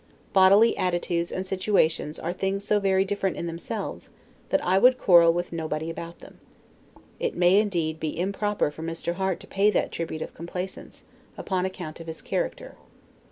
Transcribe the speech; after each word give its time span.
Bodily 0.33 0.75
attitudes 0.79 1.31
and 1.31 1.45
situations 1.45 2.17
are 2.17 2.33
things 2.33 2.65
so 2.65 2.79
very 2.79 3.03
indifferent 3.03 3.37
in 3.37 3.45
themselves, 3.45 4.09
that 4.49 4.65
I 4.65 4.79
would 4.79 4.97
quarrel 4.97 5.31
with 5.31 5.53
nobody 5.53 5.91
about 5.91 6.21
them. 6.21 6.39
It 7.19 7.35
may, 7.37 7.59
indeed, 7.59 7.99
be 7.99 8.19
improper 8.19 8.71
for 8.71 8.81
Mr. 8.81 9.13
Harte 9.13 9.41
to 9.41 9.45
pay 9.45 9.69
that 9.69 9.91
tribute 9.91 10.23
of 10.23 10.33
complaisance, 10.33 11.03
upon 11.37 11.67
account 11.67 11.99
of 11.99 12.07
his 12.07 12.23
character. 12.23 12.77